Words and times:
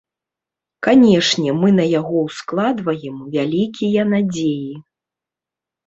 Канешне, 0.87 1.49
мы 1.59 1.69
на 1.81 1.85
яго 1.99 2.17
ўскладваем 2.31 3.23
вялікія 3.39 4.11
надзеі. 4.19 4.71